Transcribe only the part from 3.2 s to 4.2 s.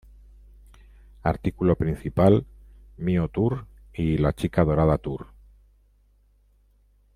Tour y